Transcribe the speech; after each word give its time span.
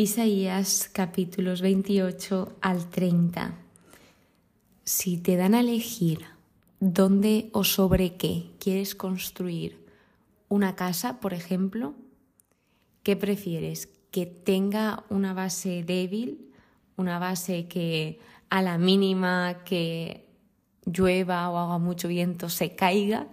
Isaías 0.00 0.88
capítulos 0.90 1.60
28 1.60 2.56
al 2.62 2.88
30. 2.88 3.52
Si 4.82 5.18
te 5.18 5.36
dan 5.36 5.54
a 5.54 5.60
elegir 5.60 6.24
dónde 6.80 7.50
o 7.52 7.64
sobre 7.64 8.16
qué 8.16 8.46
quieres 8.58 8.94
construir 8.94 9.84
una 10.48 10.74
casa, 10.74 11.20
por 11.20 11.34
ejemplo, 11.34 11.92
¿qué 13.02 13.14
prefieres? 13.14 13.90
¿Que 14.10 14.24
tenga 14.24 15.04
una 15.10 15.34
base 15.34 15.84
débil, 15.84 16.50
una 16.96 17.18
base 17.18 17.68
que 17.68 18.20
a 18.48 18.62
la 18.62 18.78
mínima 18.78 19.64
que 19.66 20.24
llueva 20.86 21.50
o 21.50 21.58
haga 21.58 21.76
mucho 21.76 22.08
viento 22.08 22.48
se 22.48 22.74
caiga? 22.74 23.28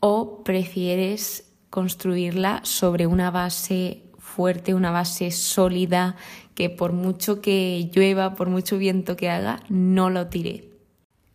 ¿O 0.00 0.42
prefieres 0.42 1.52
construirla 1.68 2.62
sobre 2.64 3.06
una 3.06 3.30
base 3.30 4.04
fuerte, 4.34 4.74
una 4.74 4.90
base 4.90 5.30
sólida, 5.30 6.16
que 6.54 6.70
por 6.70 6.92
mucho 6.92 7.40
que 7.40 7.90
llueva, 7.92 8.34
por 8.34 8.48
mucho 8.48 8.78
viento 8.78 9.16
que 9.16 9.30
haga, 9.30 9.60
no 9.68 10.10
lo 10.10 10.26
tire. 10.28 10.68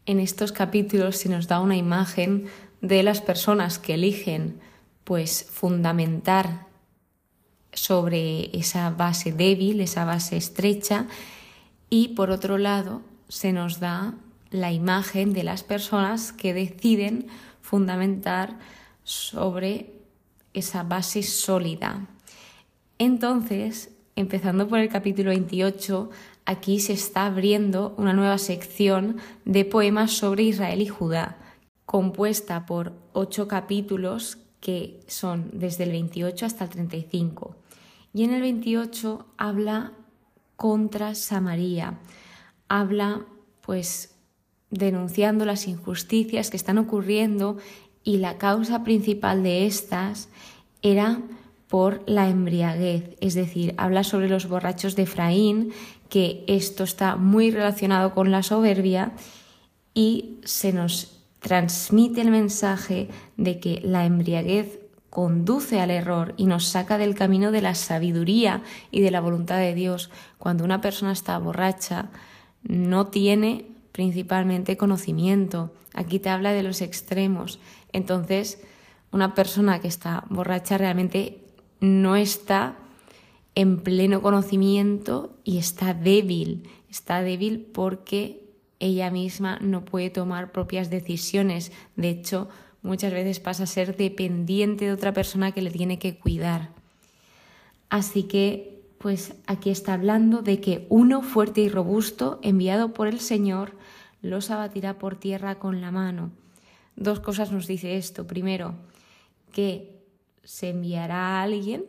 En 0.05 0.19
estos 0.19 0.51
capítulos 0.51 1.17
se 1.17 1.29
nos 1.29 1.47
da 1.47 1.59
una 1.59 1.75
imagen 1.75 2.47
de 2.81 3.03
las 3.03 3.21
personas 3.21 3.79
que 3.79 3.95
eligen 3.95 4.59
pues 5.03 5.47
fundamentar 5.49 6.67
sobre 7.73 8.57
esa 8.57 8.89
base 8.89 9.31
débil, 9.31 9.81
esa 9.81 10.05
base 10.05 10.37
estrecha 10.37 11.05
y 11.89 12.09
por 12.09 12.31
otro 12.31 12.57
lado 12.57 13.01
se 13.27 13.53
nos 13.53 13.79
da 13.79 14.15
la 14.49 14.71
imagen 14.71 15.33
de 15.33 15.43
las 15.43 15.63
personas 15.63 16.31
que 16.31 16.53
deciden 16.53 17.27
fundamentar 17.61 18.57
sobre 19.03 19.93
esa 20.53 20.83
base 20.83 21.23
sólida. 21.23 22.07
Entonces, 22.99 23.91
empezando 24.15 24.67
por 24.67 24.79
el 24.79 24.89
capítulo 24.89 25.29
28, 25.29 26.09
aquí 26.45 26.79
se 26.79 26.93
está 26.93 27.27
abriendo 27.27 27.93
una 27.97 28.13
nueva 28.13 28.37
sección 28.37 29.17
de 29.45 29.65
poemas 29.65 30.11
sobre 30.11 30.43
Israel 30.43 30.81
y 30.81 30.87
Judá, 30.87 31.37
compuesta 31.85 32.65
por 32.65 32.93
ocho 33.13 33.47
capítulos 33.47 34.39
que 34.59 34.99
son 35.07 35.51
desde 35.53 35.83
el 35.83 35.91
28 35.91 36.45
hasta 36.45 36.63
el 36.63 36.71
35. 36.71 37.55
Y 38.13 38.23
en 38.23 38.33
el 38.33 38.41
28 38.41 39.27
habla 39.37 39.93
contra 40.55 41.13
Samaria, 41.13 41.99
habla 42.67 43.25
pues 43.61 44.15
denunciando 44.71 45.45
las 45.45 45.67
injusticias 45.67 46.49
que 46.49 46.57
están 46.57 46.79
ocurriendo 46.79 47.57
y 48.03 48.17
la 48.17 48.37
causa 48.37 48.83
principal 48.83 49.43
de 49.43 49.67
estas 49.67 50.29
era 50.81 51.21
por 51.67 52.03
la 52.07 52.29
embriaguez, 52.29 53.17
es 53.19 53.33
decir, 53.33 53.73
habla 53.77 54.03
sobre 54.03 54.29
los 54.29 54.47
borrachos 54.47 54.95
de 54.95 55.03
Efraín, 55.03 55.73
que 56.09 56.43
esto 56.47 56.83
está 56.83 57.17
muy 57.17 57.51
relacionado 57.51 58.13
con 58.13 58.31
la 58.31 58.43
soberbia 58.43 59.11
y 59.93 60.39
se 60.45 60.71
nos 60.71 61.17
transmite 61.39 62.21
el 62.21 62.31
mensaje 62.31 63.09
de 63.35 63.59
que 63.59 63.81
la 63.83 64.05
embriaguez 64.05 64.79
conduce 65.09 65.79
al 65.79 65.91
error 65.91 66.33
y 66.37 66.45
nos 66.45 66.67
saca 66.67 66.97
del 66.97 67.15
camino 67.15 67.51
de 67.51 67.61
la 67.61 67.75
sabiduría 67.75 68.61
y 68.91 69.01
de 69.01 69.11
la 69.11 69.21
voluntad 69.21 69.57
de 69.57 69.73
Dios. 69.73 70.09
Cuando 70.37 70.63
una 70.63 70.81
persona 70.81 71.11
está 71.11 71.37
borracha, 71.37 72.09
no 72.63 73.07
tiene 73.07 73.65
principalmente 73.91 74.77
conocimiento. 74.77 75.73
Aquí 75.93 76.19
te 76.19 76.29
habla 76.29 76.51
de 76.51 76.63
los 76.63 76.81
extremos. 76.81 77.59
Entonces, 77.93 78.61
una 79.11 79.33
persona 79.33 79.79
que 79.79 79.87
está 79.87 80.25
borracha 80.29 80.77
realmente 80.77 81.46
no 81.79 82.15
está 82.15 82.77
en 83.55 83.79
pleno 83.79 84.21
conocimiento 84.21 85.35
y 85.43 85.57
está 85.57 85.93
débil. 85.93 86.69
Está 86.89 87.21
débil 87.21 87.59
porque 87.73 88.43
ella 88.79 89.09
misma 89.09 89.57
no 89.61 89.83
puede 89.83 90.09
tomar 90.09 90.51
propias 90.51 90.89
decisiones. 90.89 91.71
De 91.95 92.09
hecho, 92.09 92.49
muchas 92.81 93.11
veces 93.11 93.39
pasa 93.39 93.63
a 93.63 93.67
ser 93.67 93.97
dependiente 93.97 94.85
de 94.85 94.91
otra 94.91 95.13
persona 95.13 95.51
que 95.51 95.61
le 95.61 95.71
tiene 95.71 95.99
que 95.99 96.17
cuidar. 96.17 96.69
Así 97.89 98.23
que, 98.23 98.83
pues 98.99 99.33
aquí 99.47 99.69
está 99.69 99.93
hablando 99.93 100.41
de 100.41 100.59
que 100.59 100.85
uno 100.89 101.21
fuerte 101.21 101.61
y 101.61 101.69
robusto, 101.69 102.39
enviado 102.43 102.93
por 102.93 103.07
el 103.07 103.19
Señor, 103.19 103.73
los 104.21 104.51
abatirá 104.51 104.97
por 104.97 105.15
tierra 105.15 105.59
con 105.59 105.81
la 105.81 105.91
mano. 105.91 106.31
Dos 106.95 107.19
cosas 107.19 107.51
nos 107.51 107.67
dice 107.67 107.97
esto. 107.97 108.27
Primero, 108.27 108.75
que 109.51 109.96
se 110.47 110.69
enviará 110.69 111.17
a 111.17 111.41
alguien 111.41 111.83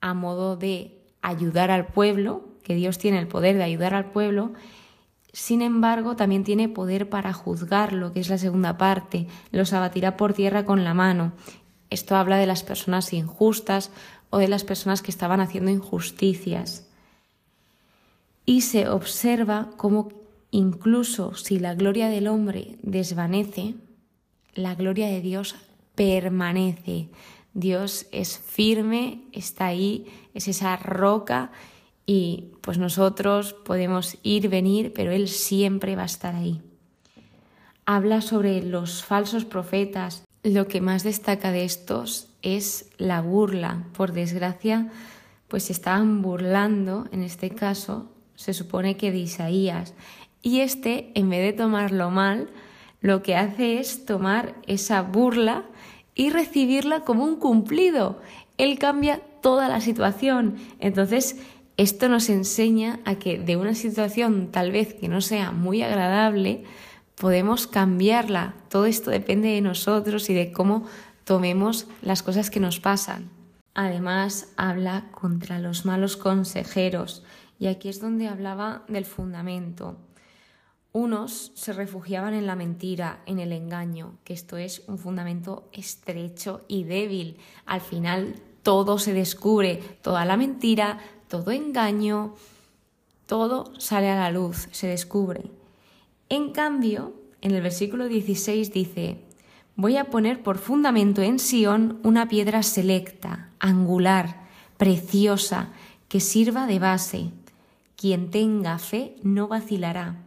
a 0.00 0.14
modo 0.14 0.56
de 0.56 0.98
ayudar 1.20 1.70
al 1.70 1.86
pueblo, 1.86 2.48
que 2.62 2.74
Dios 2.74 2.96
tiene 2.96 3.18
el 3.18 3.28
poder 3.28 3.58
de 3.58 3.64
ayudar 3.64 3.92
al 3.92 4.10
pueblo, 4.12 4.54
sin 5.34 5.60
embargo 5.60 6.16
también 6.16 6.42
tiene 6.42 6.70
poder 6.70 7.10
para 7.10 7.34
juzgarlo, 7.34 8.14
que 8.14 8.20
es 8.20 8.30
la 8.30 8.38
segunda 8.38 8.78
parte, 8.78 9.26
los 9.50 9.74
abatirá 9.74 10.16
por 10.16 10.32
tierra 10.32 10.64
con 10.64 10.84
la 10.84 10.94
mano. 10.94 11.32
Esto 11.90 12.16
habla 12.16 12.38
de 12.38 12.46
las 12.46 12.62
personas 12.62 13.12
injustas 13.12 13.90
o 14.30 14.38
de 14.38 14.48
las 14.48 14.64
personas 14.64 15.02
que 15.02 15.10
estaban 15.10 15.40
haciendo 15.40 15.70
injusticias. 15.70 16.88
Y 18.46 18.62
se 18.62 18.88
observa 18.88 19.68
cómo 19.76 20.08
incluso 20.50 21.34
si 21.34 21.58
la 21.58 21.74
gloria 21.74 22.08
del 22.08 22.28
hombre 22.28 22.78
desvanece, 22.82 23.74
la 24.54 24.74
gloria 24.74 25.08
de 25.08 25.20
Dios 25.20 25.56
permanece. 25.94 27.10
Dios 27.56 28.06
es 28.12 28.38
firme, 28.38 29.22
está 29.32 29.64
ahí, 29.64 30.04
es 30.34 30.46
esa 30.46 30.76
roca 30.76 31.50
y 32.04 32.52
pues 32.60 32.76
nosotros 32.76 33.54
podemos 33.54 34.18
ir, 34.22 34.50
venir, 34.50 34.92
pero 34.94 35.10
Él 35.10 35.26
siempre 35.26 35.96
va 35.96 36.02
a 36.02 36.04
estar 36.06 36.34
ahí. 36.34 36.60
Habla 37.86 38.20
sobre 38.20 38.62
los 38.62 39.02
falsos 39.02 39.46
profetas. 39.46 40.22
Lo 40.42 40.68
que 40.68 40.82
más 40.82 41.02
destaca 41.02 41.50
de 41.50 41.64
estos 41.64 42.28
es 42.42 42.90
la 42.98 43.22
burla. 43.22 43.84
Por 43.96 44.12
desgracia, 44.12 44.92
pues 45.48 45.62
se 45.64 45.72
estaban 45.72 46.20
burlando, 46.20 47.08
en 47.10 47.22
este 47.22 47.48
caso, 47.48 48.12
se 48.34 48.52
supone 48.52 48.98
que 48.98 49.12
de 49.12 49.18
Isaías. 49.18 49.94
Y 50.42 50.60
este, 50.60 51.10
en 51.14 51.30
vez 51.30 51.40
de 51.40 51.54
tomarlo 51.54 52.10
mal, 52.10 52.50
lo 53.00 53.22
que 53.22 53.34
hace 53.34 53.78
es 53.78 54.04
tomar 54.04 54.56
esa 54.66 55.00
burla 55.00 55.64
y 56.16 56.30
recibirla 56.30 57.00
como 57.00 57.22
un 57.22 57.36
cumplido. 57.36 58.20
Él 58.58 58.80
cambia 58.80 59.20
toda 59.42 59.68
la 59.68 59.80
situación. 59.80 60.56
Entonces, 60.80 61.36
esto 61.76 62.08
nos 62.08 62.30
enseña 62.30 62.98
a 63.04 63.16
que 63.16 63.38
de 63.38 63.56
una 63.56 63.74
situación 63.74 64.50
tal 64.50 64.72
vez 64.72 64.94
que 64.94 65.08
no 65.08 65.20
sea 65.20 65.52
muy 65.52 65.82
agradable, 65.82 66.64
podemos 67.14 67.66
cambiarla. 67.66 68.54
Todo 68.70 68.86
esto 68.86 69.10
depende 69.10 69.48
de 69.48 69.60
nosotros 69.60 70.28
y 70.30 70.34
de 70.34 70.52
cómo 70.52 70.86
tomemos 71.24 71.86
las 72.02 72.22
cosas 72.22 72.50
que 72.50 72.60
nos 72.60 72.80
pasan. 72.80 73.30
Además, 73.74 74.52
habla 74.56 75.04
contra 75.10 75.58
los 75.58 75.84
malos 75.84 76.16
consejeros. 76.16 77.24
Y 77.58 77.66
aquí 77.66 77.90
es 77.90 78.00
donde 78.00 78.26
hablaba 78.26 78.84
del 78.88 79.04
fundamento. 79.04 79.98
Unos 80.96 81.52
se 81.54 81.74
refugiaban 81.74 82.32
en 82.32 82.46
la 82.46 82.56
mentira, 82.56 83.20
en 83.26 83.38
el 83.38 83.52
engaño, 83.52 84.16
que 84.24 84.32
esto 84.32 84.56
es 84.56 84.82
un 84.86 84.96
fundamento 84.96 85.68
estrecho 85.70 86.62
y 86.68 86.84
débil. 86.84 87.36
Al 87.66 87.82
final 87.82 88.36
todo 88.62 88.96
se 88.96 89.12
descubre, 89.12 89.76
toda 90.00 90.24
la 90.24 90.38
mentira, 90.38 90.98
todo 91.28 91.50
engaño, 91.50 92.34
todo 93.26 93.78
sale 93.78 94.08
a 94.08 94.16
la 94.16 94.30
luz, 94.30 94.68
se 94.72 94.86
descubre. 94.86 95.50
En 96.30 96.52
cambio, 96.52 97.12
en 97.42 97.50
el 97.50 97.60
versículo 97.60 98.08
16 98.08 98.72
dice, 98.72 99.20
voy 99.74 99.98
a 99.98 100.06
poner 100.06 100.42
por 100.42 100.56
fundamento 100.56 101.20
en 101.20 101.38
Sión 101.38 102.00
una 102.04 102.26
piedra 102.26 102.62
selecta, 102.62 103.50
angular, 103.58 104.46
preciosa, 104.78 105.74
que 106.08 106.20
sirva 106.20 106.66
de 106.66 106.78
base. 106.78 107.32
Quien 107.96 108.30
tenga 108.30 108.78
fe 108.78 109.16
no 109.22 109.46
vacilará 109.46 110.25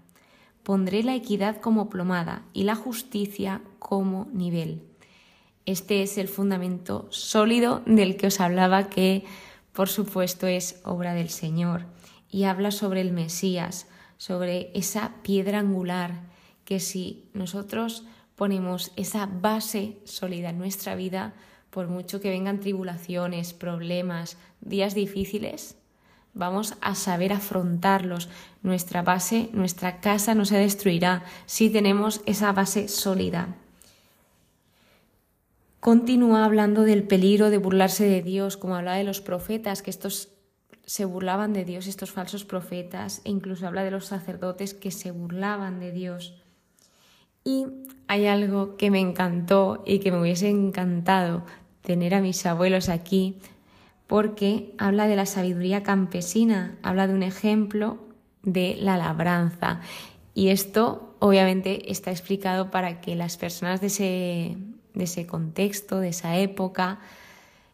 pondré 0.63 1.03
la 1.03 1.15
equidad 1.15 1.59
como 1.61 1.89
plomada 1.89 2.43
y 2.53 2.63
la 2.63 2.75
justicia 2.75 3.61
como 3.79 4.27
nivel. 4.33 4.83
Este 5.65 6.01
es 6.01 6.17
el 6.17 6.27
fundamento 6.27 7.07
sólido 7.09 7.81
del 7.85 8.17
que 8.17 8.27
os 8.27 8.39
hablaba 8.39 8.89
que, 8.89 9.25
por 9.73 9.89
supuesto, 9.89 10.47
es 10.47 10.81
obra 10.83 11.13
del 11.13 11.29
Señor 11.29 11.85
y 12.29 12.43
habla 12.43 12.71
sobre 12.71 13.01
el 13.01 13.11
Mesías, 13.11 13.87
sobre 14.17 14.71
esa 14.73 15.13
piedra 15.23 15.59
angular 15.59 16.21
que 16.65 16.79
si 16.79 17.29
nosotros 17.33 18.05
ponemos 18.35 18.91
esa 18.95 19.25
base 19.25 19.97
sólida 20.05 20.51
en 20.51 20.59
nuestra 20.59 20.95
vida, 20.95 21.33
por 21.69 21.87
mucho 21.87 22.21
que 22.21 22.29
vengan 22.29 22.59
tribulaciones, 22.59 23.53
problemas, 23.53 24.37
días 24.61 24.93
difíciles, 24.93 25.78
Vamos 26.33 26.75
a 26.81 26.95
saber 26.95 27.33
afrontarlos. 27.33 28.29
Nuestra 28.63 29.01
base, 29.01 29.49
nuestra 29.53 29.99
casa 29.99 30.35
no 30.35 30.45
se 30.45 30.57
destruirá 30.57 31.23
si 31.45 31.69
tenemos 31.69 32.21
esa 32.25 32.51
base 32.51 32.87
sólida. 32.87 33.55
Continúa 35.79 36.43
hablando 36.43 36.83
del 36.83 37.03
peligro 37.03 37.49
de 37.49 37.57
burlarse 37.57 38.05
de 38.05 38.21
Dios, 38.21 38.57
como 38.57 38.75
hablaba 38.75 38.97
de 38.97 39.05
los 39.05 39.21
profetas, 39.21 39.81
que 39.81 39.89
estos 39.89 40.29
se 40.85 41.05
burlaban 41.05 41.53
de 41.53 41.65
Dios 41.65 41.85
estos 41.85 42.11
falsos 42.11 42.45
profetas 42.45 43.21
e 43.23 43.29
incluso 43.29 43.67
habla 43.67 43.83
de 43.83 43.91
los 43.91 44.07
sacerdotes 44.07 44.73
que 44.73 44.89
se 44.89 45.11
burlaban 45.11 45.79
de 45.79 45.91
Dios. 45.91 46.33
Y 47.43 47.67
hay 48.07 48.25
algo 48.25 48.75
que 48.75 48.89
me 48.89 48.99
encantó 48.99 49.83
y 49.85 49.99
que 49.99 50.11
me 50.11 50.19
hubiese 50.19 50.49
encantado 50.49 51.43
tener 51.81 52.15
a 52.15 52.21
mis 52.21 52.45
abuelos 52.45 52.89
aquí 52.89 53.37
porque 54.09 54.73
habla 54.79 55.05
de 55.05 55.15
la 55.15 55.27
sabiduría 55.27 55.83
campesina, 55.83 56.79
habla 56.81 57.05
de 57.05 57.13
un 57.13 57.21
ejemplo 57.21 57.99
de 58.41 58.75
la 58.81 58.97
labranza. 58.97 59.81
Y 60.33 60.47
esto 60.47 61.15
obviamente 61.19 61.91
está 61.91 62.09
explicado 62.09 62.71
para 62.71 63.01
que 63.01 63.15
las 63.15 63.37
personas 63.37 63.81
de 63.81 63.87
ese, 63.87 64.57
de 64.95 65.03
ese 65.03 65.27
contexto, 65.27 65.99
de 65.99 66.09
esa 66.09 66.39
época, 66.39 67.01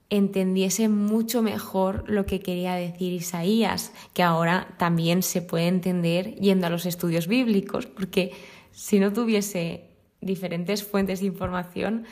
entendiesen 0.09 0.91
mucho 0.91 1.41
mejor 1.41 2.03
lo 2.09 2.25
que 2.25 2.41
quería 2.41 2.75
decir 2.75 3.13
Isaías, 3.13 3.93
que 4.13 4.21
ahora 4.21 4.75
también 4.77 5.23
se 5.23 5.41
puede 5.41 5.69
entender 5.69 6.35
yendo 6.35 6.67
a 6.67 6.69
los 6.69 6.85
estudios 6.85 7.27
bíblicos, 7.27 7.85
porque 7.85 8.33
si 8.71 8.99
no 8.99 9.13
tuviese 9.13 9.85
diferentes 10.19 10.83
fuentes 10.83 11.21
de 11.21 11.27
información, 11.27 12.03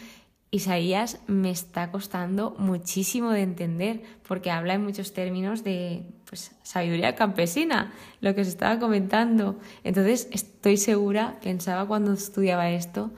Isaías 0.53 1.17
me 1.25 1.49
está 1.49 1.89
costando 1.89 2.55
muchísimo 2.59 3.31
de 3.31 3.41
entender 3.41 4.03
porque 4.27 4.51
habla 4.51 4.75
en 4.75 4.83
muchos 4.83 5.11
términos 5.11 5.63
de 5.63 6.03
pues, 6.29 6.51
sabiduría 6.61 7.15
campesina, 7.15 7.91
lo 8.21 8.35
que 8.35 8.43
se 8.43 8.51
estaba 8.51 8.77
comentando. 8.77 9.59
Entonces 9.83 10.27
estoy 10.31 10.77
segura, 10.77 11.39
pensaba 11.41 11.87
cuando 11.87 12.13
estudiaba 12.13 12.69
esto, 12.69 13.09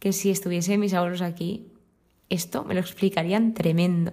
que 0.00 0.12
si 0.12 0.30
estuviesen 0.30 0.80
mis 0.80 0.92
abuelos 0.92 1.22
aquí, 1.22 1.66
esto 2.28 2.62
me 2.64 2.74
lo 2.74 2.80
explicarían 2.80 3.54
tremendo. 3.54 4.12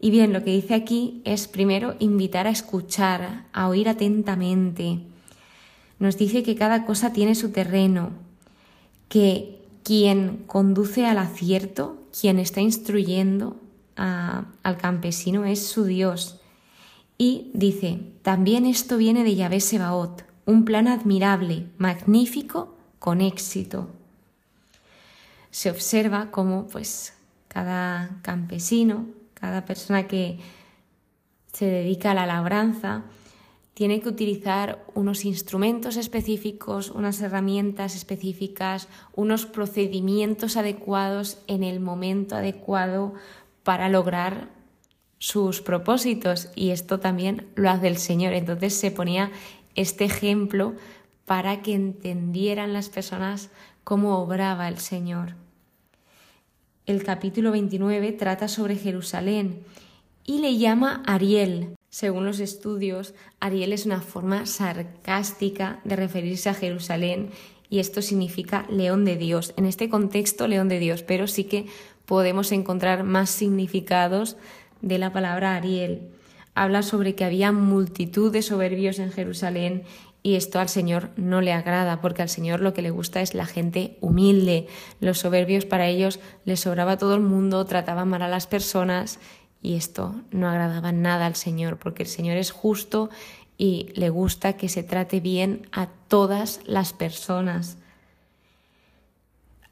Y 0.00 0.10
bien, 0.10 0.32
lo 0.32 0.42
que 0.42 0.50
dice 0.50 0.74
aquí 0.74 1.22
es 1.24 1.46
primero 1.46 1.94
invitar 2.00 2.48
a 2.48 2.50
escuchar, 2.50 3.44
a 3.52 3.68
oír 3.68 3.88
atentamente. 3.88 5.02
Nos 6.00 6.18
dice 6.18 6.42
que 6.42 6.56
cada 6.56 6.84
cosa 6.84 7.12
tiene 7.12 7.36
su 7.36 7.52
terreno, 7.52 8.10
que 9.08 9.55
quien 9.86 10.42
conduce 10.48 11.06
al 11.06 11.18
acierto, 11.18 11.96
quien 12.20 12.40
está 12.40 12.60
instruyendo 12.60 13.56
al 13.94 14.76
campesino 14.78 15.44
es 15.44 15.64
su 15.64 15.84
Dios. 15.84 16.40
Y 17.18 17.52
dice, 17.54 18.00
también 18.22 18.66
esto 18.66 18.96
viene 18.96 19.22
de 19.22 19.36
Yahvé 19.36 19.60
Sebaot, 19.60 20.24
un 20.44 20.64
plan 20.64 20.88
admirable, 20.88 21.68
magnífico, 21.78 22.74
con 22.98 23.20
éxito. 23.20 23.88
Se 25.52 25.70
observa 25.70 26.32
cómo 26.32 26.66
pues 26.66 27.12
cada 27.46 28.10
campesino, 28.22 29.06
cada 29.34 29.64
persona 29.66 30.08
que 30.08 30.40
se 31.52 31.66
dedica 31.66 32.10
a 32.10 32.14
la 32.14 32.26
labranza, 32.26 33.04
tiene 33.76 34.00
que 34.00 34.08
utilizar 34.08 34.86
unos 34.94 35.26
instrumentos 35.26 35.98
específicos, 35.98 36.90
unas 36.90 37.20
herramientas 37.20 37.94
específicas, 37.94 38.88
unos 39.14 39.44
procedimientos 39.44 40.56
adecuados 40.56 41.42
en 41.46 41.62
el 41.62 41.80
momento 41.80 42.36
adecuado 42.36 43.12
para 43.64 43.90
lograr 43.90 44.48
sus 45.18 45.60
propósitos. 45.60 46.48
Y 46.54 46.70
esto 46.70 47.00
también 47.00 47.48
lo 47.54 47.68
hace 47.68 47.88
el 47.88 47.98
Señor. 47.98 48.32
Entonces 48.32 48.72
se 48.72 48.90
ponía 48.90 49.30
este 49.74 50.06
ejemplo 50.06 50.72
para 51.26 51.60
que 51.60 51.74
entendieran 51.74 52.72
las 52.72 52.88
personas 52.88 53.50
cómo 53.84 54.16
obraba 54.16 54.68
el 54.68 54.78
Señor. 54.78 55.34
El 56.86 57.04
capítulo 57.04 57.50
29 57.50 58.12
trata 58.12 58.48
sobre 58.48 58.76
Jerusalén 58.76 59.64
y 60.24 60.38
le 60.38 60.56
llama 60.56 61.02
Ariel, 61.04 61.76
según 61.96 62.26
los 62.26 62.40
estudios, 62.40 63.14
Ariel 63.40 63.72
es 63.72 63.86
una 63.86 64.02
forma 64.02 64.44
sarcástica 64.44 65.80
de 65.84 65.96
referirse 65.96 66.50
a 66.50 66.54
Jerusalén 66.54 67.30
y 67.70 67.78
esto 67.78 68.02
significa 68.02 68.66
león 68.68 69.06
de 69.06 69.16
Dios. 69.16 69.54
En 69.56 69.64
este 69.64 69.88
contexto, 69.88 70.46
león 70.46 70.68
de 70.68 70.78
Dios, 70.78 71.02
pero 71.02 71.26
sí 71.26 71.44
que 71.44 71.64
podemos 72.04 72.52
encontrar 72.52 73.02
más 73.02 73.30
significados 73.30 74.36
de 74.82 74.98
la 74.98 75.14
palabra 75.14 75.56
Ariel. 75.56 76.10
Habla 76.54 76.82
sobre 76.82 77.14
que 77.14 77.24
había 77.24 77.50
multitud 77.50 78.30
de 78.30 78.42
soberbios 78.42 78.98
en 78.98 79.10
Jerusalén 79.10 79.84
y 80.22 80.34
esto 80.34 80.60
al 80.60 80.68
Señor 80.68 81.08
no 81.16 81.40
le 81.40 81.54
agrada, 81.54 82.02
porque 82.02 82.20
al 82.20 82.28
Señor 82.28 82.60
lo 82.60 82.74
que 82.74 82.82
le 82.82 82.90
gusta 82.90 83.22
es 83.22 83.32
la 83.32 83.46
gente 83.46 83.96
humilde. 84.02 84.66
Los 85.00 85.20
soberbios 85.20 85.64
para 85.64 85.86
ellos 85.86 86.20
les 86.44 86.60
sobraba 86.60 86.98
todo 86.98 87.14
el 87.14 87.22
mundo, 87.22 87.64
trataban 87.64 88.08
mal 88.08 88.20
a 88.20 88.28
las 88.28 88.46
personas 88.46 89.18
y 89.62 89.74
esto 89.74 90.14
no 90.30 90.48
agradaba 90.48 90.92
nada 90.92 91.26
al 91.26 91.34
Señor, 91.34 91.78
porque 91.78 92.02
el 92.02 92.08
Señor 92.08 92.36
es 92.36 92.50
justo 92.50 93.10
y 93.58 93.88
le 93.94 94.10
gusta 94.10 94.54
que 94.54 94.68
se 94.68 94.82
trate 94.82 95.20
bien 95.20 95.66
a 95.72 95.88
todas 96.08 96.60
las 96.66 96.92
personas. 96.92 97.78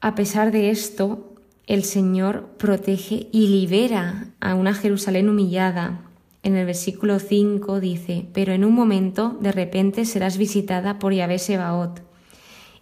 A 0.01 0.15
pesar 0.15 0.51
de 0.51 0.69
esto, 0.69 1.33
el 1.67 1.83
Señor 1.83 2.47
protege 2.57 3.27
y 3.31 3.47
libera 3.47 4.27
a 4.39 4.53
una 4.55 4.73
Jerusalén 4.73 5.29
humillada. 5.29 6.01
En 6.43 6.55
el 6.55 6.65
versículo 6.65 7.17
5 7.17 7.79
dice, 7.79 8.27
pero 8.33 8.53
en 8.53 8.65
un 8.65 8.73
momento 8.73 9.37
de 9.41 9.51
repente 9.51 10.05
serás 10.05 10.37
visitada 10.37 10.99
por 10.99 11.13
Yahvé 11.13 11.39
Sebaot. 11.39 12.01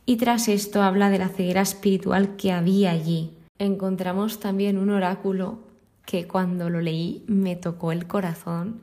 Y 0.05 0.17
tras 0.17 0.49
esto 0.49 0.81
habla 0.81 1.09
de 1.09 1.19
la 1.19 1.29
ceguera 1.29 1.61
espiritual 1.61 2.35
que 2.35 2.51
había 2.51 2.91
allí. 2.91 3.31
Encontramos 3.57 4.41
también 4.41 4.77
un 4.77 4.89
oráculo 4.89 5.59
que 6.05 6.27
cuando 6.27 6.69
lo 6.69 6.81
leí 6.81 7.23
me 7.27 7.55
tocó 7.55 7.91
el 7.91 8.07
corazón 8.07 8.81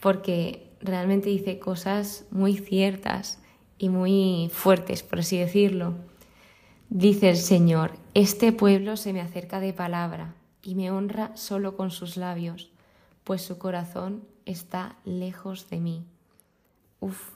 porque 0.00 0.70
realmente 0.80 1.28
dice 1.28 1.58
cosas 1.58 2.26
muy 2.30 2.56
ciertas 2.56 3.40
y 3.78 3.88
muy 3.88 4.50
fuertes, 4.52 5.02
por 5.02 5.20
así 5.20 5.38
decirlo. 5.38 5.94
Dice 6.88 7.30
el 7.30 7.36
Señor, 7.36 7.92
este 8.14 8.52
pueblo 8.52 8.96
se 8.96 9.12
me 9.12 9.20
acerca 9.20 9.60
de 9.60 9.72
palabra 9.72 10.34
y 10.62 10.74
me 10.74 10.90
honra 10.90 11.36
solo 11.36 11.76
con 11.76 11.90
sus 11.90 12.16
labios, 12.16 12.70
pues 13.24 13.42
su 13.42 13.58
corazón 13.58 14.22
está 14.44 14.96
lejos 15.04 15.68
de 15.68 15.80
mí. 15.80 16.04
Uf. 17.00 17.30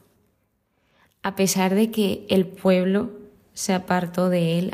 A 1.22 1.34
pesar 1.34 1.74
de 1.74 1.90
que 1.90 2.24
el 2.30 2.46
pueblo 2.46 3.10
se 3.52 3.74
apartó 3.74 4.28
de 4.28 4.58
él, 4.58 4.70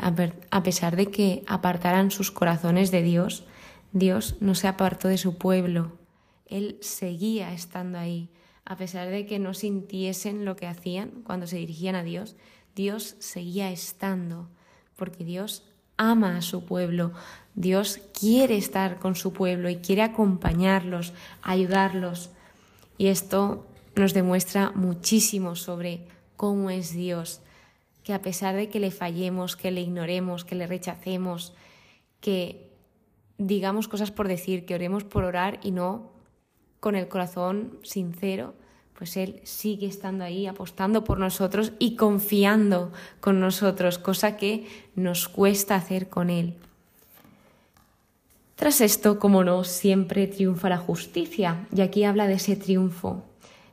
a 0.51 0.63
pesar 0.63 0.95
de 0.95 1.07
que 1.07 1.43
apartaran 1.47 2.11
sus 2.11 2.31
corazones 2.31 2.91
de 2.91 3.01
Dios, 3.01 3.43
Dios 3.91 4.35
no 4.39 4.55
se 4.55 4.67
apartó 4.67 5.07
de 5.07 5.17
su 5.17 5.37
pueblo, 5.37 5.97
Él 6.45 6.77
seguía 6.81 7.53
estando 7.53 7.97
ahí, 7.97 8.29
a 8.65 8.75
pesar 8.75 9.09
de 9.09 9.25
que 9.25 9.39
no 9.39 9.53
sintiesen 9.53 10.45
lo 10.45 10.55
que 10.55 10.67
hacían 10.67 11.11
cuando 11.23 11.47
se 11.47 11.57
dirigían 11.57 11.95
a 11.95 12.03
Dios, 12.03 12.35
Dios 12.75 13.15
seguía 13.19 13.71
estando, 13.71 14.49
porque 14.95 15.23
Dios 15.23 15.63
ama 15.97 16.37
a 16.37 16.41
su 16.41 16.65
pueblo, 16.65 17.11
Dios 17.55 17.99
quiere 18.13 18.57
estar 18.57 18.99
con 18.99 19.15
su 19.15 19.33
pueblo 19.33 19.69
y 19.69 19.77
quiere 19.77 20.03
acompañarlos, 20.03 21.13
ayudarlos. 21.41 22.29
Y 22.97 23.07
esto 23.07 23.65
nos 23.95 24.13
demuestra 24.13 24.71
muchísimo 24.75 25.55
sobre 25.55 26.05
cómo 26.35 26.69
es 26.69 26.93
Dios, 26.93 27.41
que 28.03 28.13
a 28.13 28.21
pesar 28.21 28.55
de 28.55 28.69
que 28.69 28.79
le 28.79 28.91
fallemos, 28.91 29.55
que 29.55 29.71
le 29.71 29.81
ignoremos, 29.81 30.45
que 30.45 30.55
le 30.55 30.67
rechacemos, 30.67 31.53
que 32.21 32.66
digamos 33.37 33.87
cosas 33.87 34.11
por 34.11 34.27
decir, 34.27 34.65
que 34.65 34.75
oremos 34.75 35.03
por 35.03 35.23
orar 35.23 35.59
y 35.63 35.71
no 35.71 36.11
con 36.79 36.95
el 36.95 37.07
corazón 37.07 37.79
sincero, 37.83 38.53
pues 38.97 39.15
Él 39.15 39.39
sigue 39.43 39.87
estando 39.87 40.23
ahí, 40.23 40.47
apostando 40.47 41.03
por 41.03 41.19
nosotros 41.19 41.73
y 41.77 41.95
confiando 41.95 42.91
con 43.19 43.39
nosotros, 43.39 43.99
cosa 43.99 44.37
que 44.37 44.65
nos 44.95 45.29
cuesta 45.29 45.75
hacer 45.75 46.09
con 46.09 46.29
Él. 46.29 46.55
Tras 48.55 48.81
esto, 48.81 49.19
como 49.19 49.43
no, 49.43 49.63
siempre 49.63 50.25
triunfa 50.25 50.69
la 50.69 50.79
justicia, 50.79 51.67
y 51.75 51.81
aquí 51.81 52.03
habla 52.03 52.27
de 52.27 52.33
ese 52.35 52.55
triunfo. 52.55 53.23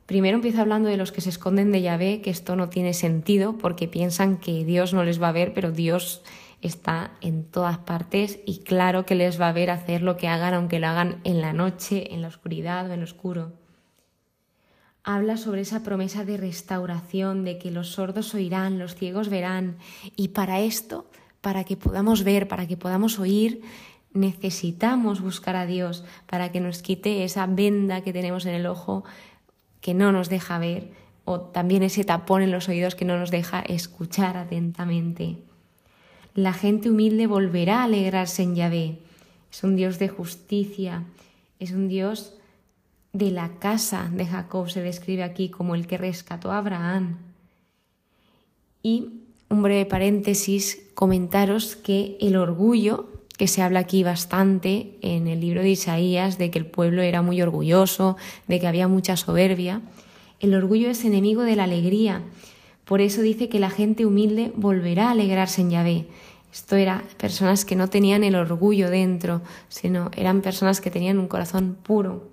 Primero 0.05 0.37
empieza 0.37 0.61
hablando 0.61 0.91
de 0.91 0.99
los 0.99 1.11
que 1.11 1.23
se 1.23 1.31
esconden 1.31 1.73
de 1.73 1.81
Yahvé, 1.81 2.21
que 2.21 2.29
esto 2.29 2.55
no 2.55 2.69
tiene 2.69 2.93
sentido 2.93 3.57
porque 3.57 3.89
piensan 3.89 4.37
que 4.37 4.63
Dios 4.67 4.93
no 4.93 5.03
les 5.03 5.23
va 5.23 5.31
a 5.31 5.33
ver, 5.33 5.55
pero 5.55 5.73
Dios 5.73 6.23
está 6.67 7.13
en 7.21 7.45
todas 7.45 7.79
partes 7.79 8.41
y 8.47 8.61
claro 8.61 9.05
que 9.05 9.15
les 9.15 9.41
va 9.41 9.49
a 9.49 9.53
ver 9.53 9.71
hacer 9.71 10.03
lo 10.03 10.17
que 10.17 10.29
hagan, 10.29 10.55
aunque 10.55 10.79
lo 10.79 10.87
hagan 10.87 11.21
en 11.25 11.41
la 11.41 11.53
noche, 11.53 12.15
en 12.15 12.23
la 12.23 12.29
oscuridad 12.29 12.89
o 12.89 12.93
en 12.93 13.01
lo 13.01 13.05
oscuro. 13.05 13.53
Habla 15.03 15.37
sobre 15.37 15.61
esa 15.61 15.83
promesa 15.83 16.25
de 16.25 16.39
restauración, 16.39 17.45
de 17.45 17.59
que 17.59 17.71
los 17.71 17.91
sordos 17.91 18.35
oirán, 18.35 18.79
los 18.79 18.95
ciegos 18.95 19.29
verán, 19.29 19.77
y 20.17 20.29
para 20.29 20.61
esto, 20.61 21.11
para 21.43 21.65
que 21.65 21.77
podamos 21.77 22.25
ver, 22.25 22.49
para 22.49 22.67
que 22.67 22.79
podamos 22.79 23.19
oír, 23.19 23.61
necesitamos 24.15 25.21
buscar 25.21 25.57
a 25.57 25.67
Dios 25.67 26.05
para 26.27 26.51
que 26.53 26.61
nos 26.61 26.81
quite 26.81 27.25
esa 27.25 27.47
venda 27.47 28.01
que 28.01 28.13
tenemos 28.13 28.47
en 28.47 28.55
el 28.55 28.67
ojo 28.67 29.05
que 29.83 29.93
no 29.93 30.13
nos 30.13 30.31
deja 30.31 30.59
ver, 30.59 30.93
o 31.27 31.41
también 31.41 31.83
ese 31.83 32.05
tapón 32.05 32.41
en 32.41 32.51
los 32.51 32.69
oídos 32.71 32.95
que 32.95 33.05
no 33.05 33.19
nos 33.19 33.31
deja 33.31 33.61
escuchar 33.61 34.39
atentamente 34.39 35.43
la 36.35 36.53
gente 36.53 36.91
humilde 36.91 37.27
volverá 37.27 37.81
a 37.81 37.85
alegrarse 37.85 38.43
en 38.43 38.55
Yahvé. 38.55 38.99
Es 39.51 39.63
un 39.63 39.77
Dios 39.77 39.99
de 39.99 40.09
justicia, 40.09 41.05
es 41.59 41.73
un 41.73 41.89
Dios 41.89 42.35
de 43.13 43.31
la 43.31 43.59
casa 43.61 44.11
de 44.13 44.27
Jacob 44.27 44.69
se 44.69 44.83
describe 44.83 45.23
aquí 45.23 45.49
como 45.49 45.77
el 45.77 45.87
que 45.87 45.97
rescató 45.97 46.51
a 46.51 46.59
Abraham. 46.59 47.19
Y 48.83 49.09
un 49.49 49.63
breve 49.63 49.87
paréntesis, 49.87 50.83
comentaros 50.95 51.77
que 51.77 52.19
el 52.21 52.37
orgullo, 52.37 53.09
que 53.39 53.47
se 53.47 53.63
habla 53.63 53.81
aquí 53.81 54.03
bastante 54.03 54.99
en 55.01 55.29
el 55.29 55.41
libro 55.41 55.63
de 55.63 55.71
Isaías, 55.71 56.39
de 56.39 56.51
que 56.51 56.59
el 56.59 56.67
pueblo 56.67 57.03
era 57.03 57.23
muy 57.23 57.41
orgulloso, 57.41 58.17
de 58.49 58.59
que 58.59 58.67
había 58.67 58.89
mucha 58.89 59.17
soberbia, 59.17 59.81
el 60.41 60.55
orgullo 60.55 60.91
es 60.91 61.05
enemigo 61.05 61.43
de 61.43 61.57
la 61.57 61.65
alegría. 61.65 62.23
Por 62.85 63.01
eso 63.01 63.23
dice 63.23 63.49
que 63.49 63.61
la 63.61 63.71
gente 63.71 64.07
humilde 64.07 64.53
volverá 64.57 65.09
a 65.09 65.13
alegrarse 65.13 65.63
en 65.63 65.71
Yahvé. 65.71 66.07
Esto 66.53 66.77
eran 66.77 67.03
personas 67.17 67.65
que 67.65 67.77
no 67.77 67.89
tenían 67.89 68.23
el 68.23 68.37
orgullo 68.37 68.91
dentro, 68.91 69.43
sino 69.69 70.11
eran 70.17 70.43
personas 70.43 70.81
que 70.81 70.91
tenían 70.91 71.19
un 71.19 71.29
corazón 71.29 71.77
puro. 71.83 72.29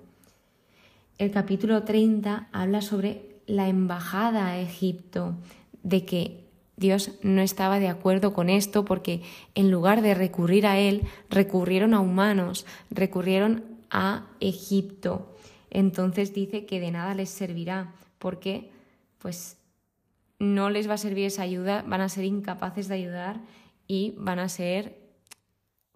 El 1.18 1.30
capítulo 1.30 1.82
30 1.82 2.48
habla 2.52 2.82
sobre 2.82 3.32
la 3.46 3.68
embajada 3.68 4.46
a 4.48 4.60
Egipto, 4.60 5.34
de 5.82 6.04
que 6.04 6.42
Dios 6.76 7.12
no 7.22 7.42
estaba 7.42 7.78
de 7.78 7.88
acuerdo 7.88 8.32
con 8.32 8.48
esto 8.48 8.84
porque 8.84 9.22
en 9.54 9.70
lugar 9.70 10.02
de 10.02 10.14
recurrir 10.14 10.66
a 10.66 10.78
Él, 10.78 11.02
recurrieron 11.28 11.94
a 11.94 12.00
humanos, 12.00 12.66
recurrieron 12.90 13.64
a 13.90 14.26
Egipto. 14.40 15.36
Entonces 15.70 16.34
dice 16.34 16.66
que 16.66 16.80
de 16.80 16.90
nada 16.90 17.14
les 17.14 17.30
servirá 17.30 17.92
porque 18.18 18.70
pues 19.18 19.56
no 20.42 20.70
les 20.70 20.88
va 20.88 20.94
a 20.94 20.98
servir 20.98 21.26
esa 21.26 21.42
ayuda, 21.42 21.84
van 21.86 22.00
a 22.00 22.08
ser 22.08 22.24
incapaces 22.24 22.88
de 22.88 22.96
ayudar 22.96 23.40
y 23.86 24.14
van 24.18 24.40
a 24.40 24.48
ser 24.48 24.98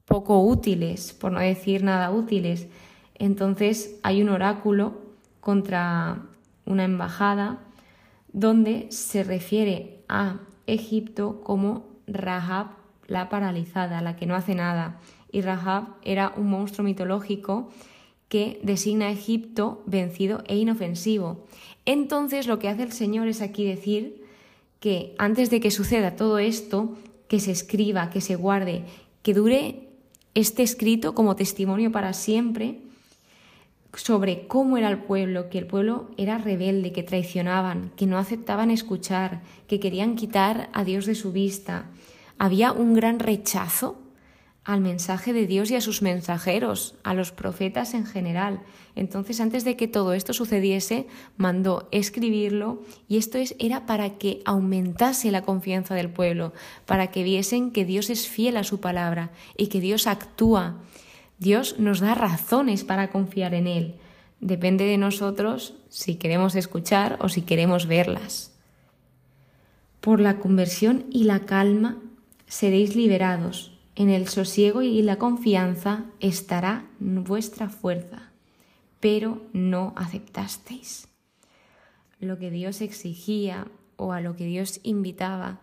poco 0.04 0.40
útiles, 0.40 1.12
por 1.14 1.32
no 1.32 1.40
decir 1.40 1.82
nada 1.82 2.12
útiles. 2.12 2.68
Entonces 3.16 3.98
hay 4.04 4.22
un 4.22 4.28
oráculo 4.28 5.02
contra 5.40 6.22
una 6.64 6.84
embajada 6.84 7.58
donde 8.32 8.86
se 8.90 9.24
refiere 9.24 10.04
a 10.08 10.38
Egipto 10.68 11.40
como 11.42 11.88
Rahab 12.06 12.68
la 13.08 13.28
paralizada, 13.28 14.00
la 14.00 14.14
que 14.14 14.26
no 14.26 14.36
hace 14.36 14.54
nada. 14.54 15.00
Y 15.32 15.40
Rahab 15.40 15.96
era 16.02 16.32
un 16.36 16.50
monstruo 16.50 16.84
mitológico 16.84 17.70
que 18.28 18.60
designa 18.62 19.06
a 19.06 19.10
Egipto 19.10 19.82
vencido 19.86 20.44
e 20.46 20.56
inofensivo. 20.56 21.46
Entonces 21.84 22.46
lo 22.46 22.60
que 22.60 22.68
hace 22.68 22.84
el 22.84 22.92
Señor 22.92 23.26
es 23.26 23.42
aquí 23.42 23.64
decir 23.64 24.25
que 24.80 25.14
antes 25.18 25.50
de 25.50 25.61
que 25.61 25.71
suceda 25.71 26.16
todo 26.16 26.38
esto, 26.38 26.97
que 27.28 27.40
se 27.40 27.50
escriba, 27.50 28.11
que 28.11 28.21
se 28.21 28.37
guarde, 28.37 28.85
que 29.23 29.35
dure 29.35 29.88
este 30.35 30.62
escrito 30.62 31.14
como 31.14 31.37
testimonio 31.37 31.90
para 31.90 32.12
siempre 32.12 32.80
sobre 33.95 34.47
cómo 34.47 34.76
era 34.76 34.90
el 34.90 34.99
pueblo, 34.99 35.49
que 35.49 35.59
el 35.59 35.66
pueblo 35.66 36.11
era 36.16 36.38
rebelde, 36.38 36.92
que 36.92 37.02
traicionaban, 37.02 37.92
que 37.97 38.06
no 38.06 38.18
aceptaban 38.18 38.71
escuchar, 38.71 39.42
que 39.66 39.80
querían 39.80 40.16
quitar 40.16 40.68
a 40.73 40.85
Dios 40.85 41.06
de 41.06 41.14
su 41.14 41.33
vista. 41.33 41.87
Había 42.38 42.73
un 42.73 42.92
gran 42.92 43.18
rechazo 43.18 43.99
al 44.66 44.80
mensaje 44.80 45.32
de 45.32 45.46
Dios 45.46 45.70
y 45.70 45.76
a 45.76 45.80
sus 45.80 46.02
mensajeros, 46.02 46.96
a 47.04 47.14
los 47.14 47.30
profetas 47.30 47.94
en 47.94 48.04
general. 48.04 48.62
Entonces, 48.96 49.40
antes 49.40 49.64
de 49.64 49.76
que 49.76 49.87
todo 49.87 50.12
esto 50.12 50.32
sucediese, 50.32 51.06
mandó 51.37 51.87
escribirlo 51.92 52.82
y 53.08 53.16
esto 53.16 53.38
es, 53.38 53.54
era 53.61 53.87
para 53.87 54.18
que 54.18 54.42
aumentase 54.44 55.30
la 55.30 55.42
confianza 55.42 55.94
del 55.94 56.11
pueblo, 56.11 56.52
para 56.85 57.12
que 57.12 57.23
viesen 57.23 57.70
que 57.70 57.85
Dios 57.85 58.11
es 58.11 58.26
fiel 58.26 58.56
a 58.56 58.64
su 58.64 58.80
palabra 58.80 59.30
y 59.56 59.68
que 59.68 59.80
Dios 59.80 60.08
actúa. 60.08 60.80
Dios 61.38 61.78
nos 61.78 62.00
da 62.00 62.16
razones 62.16 62.82
para 62.82 63.11
confiar 63.11 63.54
en 63.54 63.68
Él. 63.68 63.94
Depende 64.40 64.85
de 64.85 64.99
nosotros 64.99 65.75
si 65.90 66.16
queremos 66.16 66.56
escuchar 66.56 67.18
o 67.20 67.28
si 67.28 67.42
queremos 67.42 67.87
verlas. 67.87 68.52
Por 70.00 70.18
la 70.18 70.38
conversión 70.38 71.06
y 71.12 71.23
la 71.23 71.40
calma 71.46 71.99
seréis 72.49 72.96
liberados 72.96 73.75
en 73.96 74.10
el 74.10 74.28
sosiego 74.28 74.82
y 74.82 75.02
la 75.02 75.16
confianza 75.16 76.04
estará 76.20 76.84
vuestra 77.00 77.70
fuerza, 77.70 78.30
pero 79.00 79.42
no 79.52 79.94
aceptasteis. 79.96 81.08
Lo 82.20 82.38
que 82.38 82.50
Dios 82.50 82.82
exigía 82.82 83.66
o 83.96 84.12
a 84.12 84.20
lo 84.20 84.36
que 84.36 84.44
Dios 84.44 84.80
invitaba 84.82 85.60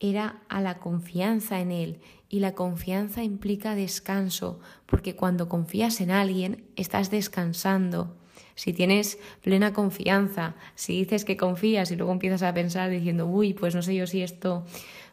era 0.00 0.42
a 0.48 0.60
la 0.60 0.78
confianza 0.78 1.60
en 1.60 1.70
Él 1.70 2.00
y 2.28 2.40
la 2.40 2.54
confianza 2.54 3.22
implica 3.22 3.74
descanso, 3.74 4.60
porque 4.86 5.14
cuando 5.14 5.48
confías 5.48 6.00
en 6.00 6.10
alguien 6.10 6.64
estás 6.74 7.10
descansando. 7.10 8.16
Si 8.56 8.72
tienes 8.72 9.18
plena 9.42 9.72
confianza, 9.72 10.54
si 10.74 10.98
dices 10.98 11.24
que 11.24 11.36
confías 11.36 11.90
y 11.90 11.96
luego 11.96 12.12
empiezas 12.12 12.42
a 12.42 12.52
pensar 12.52 12.90
diciendo, 12.90 13.26
uy, 13.26 13.54
pues 13.54 13.74
no 13.74 13.82
sé 13.82 13.94
yo 13.94 14.06
si 14.06 14.22
esto 14.22 14.64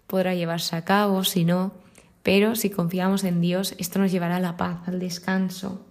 podrá 0.08 0.34
llevarse 0.34 0.76
a 0.76 0.86
cabo, 0.86 1.24
si 1.24 1.46
no, 1.46 1.74
pero 2.24 2.56
si 2.56 2.70
confiamos 2.70 3.26
en 3.26 3.42
Dios, 3.42 3.76
esto 3.78 4.00
nos 4.00 4.12
llevará 4.12 4.38
a 4.38 4.40
la 4.40 4.56
paz, 4.56 4.88
al 4.88 5.00
descanso. 5.00 5.86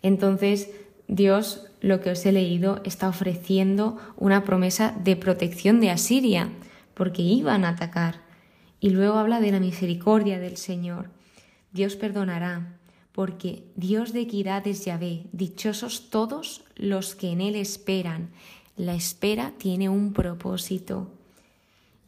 Entonces, 0.00 0.70
Dios, 1.08 1.66
lo 1.80 2.00
que 2.00 2.10
os 2.10 2.24
he 2.24 2.32
leído, 2.32 2.80
está 2.84 3.08
ofreciendo 3.08 3.98
una 4.16 4.44
promesa 4.44 4.96
de 5.02 5.16
protección 5.16 5.80
de 5.80 5.90
Asiria, 5.90 6.50
porque 6.94 7.22
iban 7.22 7.64
a 7.64 7.70
atacar. 7.70 8.22
Y 8.80 8.90
luego 8.90 9.18
habla 9.18 9.40
de 9.40 9.50
la 9.50 9.60
misericordia 9.60 10.38
del 10.38 10.56
Señor. 10.56 11.10
Dios 11.72 11.96
perdonará, 11.96 12.78
porque 13.12 13.64
Dios 13.74 14.12
de 14.12 14.20
equidad 14.20 14.66
es 14.66 14.84
Yahvé, 14.84 15.26
dichosos 15.32 16.10
todos 16.10 16.64
los 16.76 17.14
que 17.14 17.30
en 17.30 17.40
Él 17.40 17.56
esperan. 17.56 18.30
La 18.76 18.94
espera 18.94 19.52
tiene 19.58 19.88
un 19.88 20.12
propósito 20.12 21.10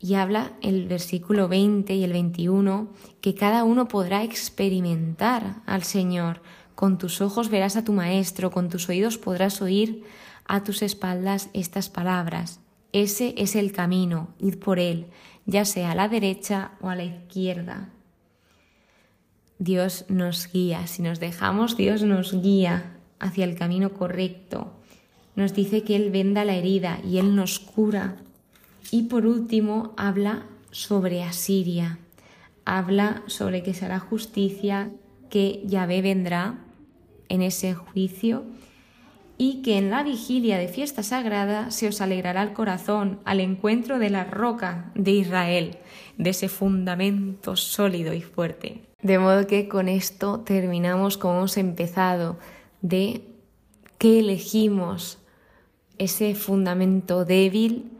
y 0.05 0.17
habla 0.17 0.53
el 0.61 0.87
versículo 0.87 1.49
20 1.49 1.95
y 1.95 2.05
el 2.05 2.13
21 2.13 2.93
que 3.23 3.35
cada 3.35 3.65
uno 3.65 3.89
podrá 3.89 4.23
experimentar 4.23 5.63
al 5.65 5.83
Señor. 5.83 6.43
Con 6.75 6.99
tus 6.99 7.23
ojos 7.23 7.49
verás 7.49 7.77
a 7.77 7.85
tu 7.85 7.95
Maestro, 7.95 8.51
con 8.51 8.69
tus 8.69 8.91
oídos 8.91 9.17
podrás 9.17 9.63
oír 9.63 10.03
a 10.45 10.63
tus 10.63 10.83
espaldas 10.83 11.49
estas 11.55 11.89
palabras. 11.89 12.61
Ese 12.93 13.35
es 13.39 13.57
el 13.57 13.73
camino, 13.73 14.29
id 14.39 14.59
por 14.59 14.79
él, 14.79 15.07
ya 15.47 15.65
sea 15.65 15.93
a 15.93 15.95
la 15.95 16.07
derecha 16.09 16.73
o 16.83 16.91
a 16.91 16.97
la 16.97 17.05
izquierda. 17.05 17.89
Dios 19.59 20.05
nos 20.11 20.53
guía, 20.53 20.87
si 20.87 21.01
nos 21.01 21.19
dejamos, 21.19 21.79
Dios 21.79 22.03
nos 22.03 22.43
guía 22.43 22.99
hacia 23.21 23.47
el 23.47 23.57
camino 23.57 23.95
correcto. 23.95 24.71
Nos 25.35 25.55
dice 25.55 25.83
que 25.83 25.97
Él 25.97 26.11
venda 26.11 26.45
la 26.45 26.57
herida 26.57 27.01
y 27.03 27.17
Él 27.17 27.35
nos 27.35 27.59
cura 27.59 28.19
y 28.91 29.05
por 29.05 29.27
último 29.27 29.93
habla 29.97 30.47
sobre 30.71 31.23
Asiria, 31.23 31.99
habla 32.65 33.23
sobre 33.27 33.63
que 33.63 33.75
será 33.75 33.99
justicia, 33.99 34.91
que 35.31 35.63
Yahvé 35.67 36.03
vendrá 36.03 36.59
en 37.29 37.43
ese 37.43 37.75
juicio 37.75 38.45
y 39.37 39.63
que 39.63 39.79
en 39.79 39.91
la 39.91 40.03
vigilia 40.03 40.59
de 40.59 40.69
fiesta 40.69 41.03
sagrada 41.03 41.71
se 41.71 41.89
os 41.89 42.01
alegrará 42.01 42.43
el 42.43 42.53
corazón 42.53 43.19
al 43.25 43.41
encuentro 43.41 43.99
de 43.99 44.11
la 44.11 44.25
roca 44.25 44.93
de 44.95 45.11
Israel, 45.11 45.79
de 46.19 46.31
ese 46.31 46.49
fundamento 46.49 47.57
sólido 47.57 48.15
y 48.15 48.23
fuerte. 48.23 48.83
De 49.03 49.19
modo 49.19 49.47
que 49.47 49.69
con 49.69 49.89
esto 49.89 50.41
terminamos 50.41 51.19
como 51.19 51.39
hemos 51.39 51.57
empezado, 51.57 52.39
de 52.81 53.23
qué 53.99 54.21
elegimos, 54.21 55.19
ese 55.99 56.35
fundamento 56.35 57.25
débil 57.25 57.91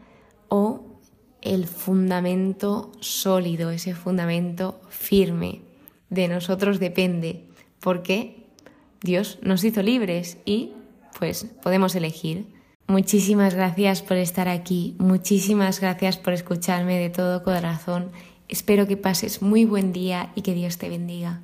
o 0.55 1.01
el 1.41 1.67
fundamento 1.67 2.93
sólido, 3.01 3.71
ese 3.71 3.93
fundamento 3.93 4.79
firme. 4.87 5.61
De 6.09 6.29
nosotros 6.29 6.79
depende, 6.79 7.49
porque 7.81 8.47
Dios 9.01 9.37
nos 9.41 9.65
hizo 9.65 9.83
libres 9.83 10.37
y 10.45 10.71
pues 11.19 11.45
podemos 11.61 11.93
elegir. 11.95 12.47
Muchísimas 12.87 13.53
gracias 13.53 14.01
por 14.01 14.15
estar 14.15 14.47
aquí, 14.47 14.95
muchísimas 14.97 15.81
gracias 15.81 16.17
por 16.17 16.31
escucharme 16.31 16.99
de 16.99 17.09
todo 17.09 17.43
corazón. 17.43 18.11
Espero 18.47 18.87
que 18.87 18.95
pases 18.95 19.41
muy 19.41 19.65
buen 19.65 19.91
día 19.91 20.31
y 20.35 20.41
que 20.41 20.53
Dios 20.53 20.77
te 20.77 20.87
bendiga. 20.87 21.41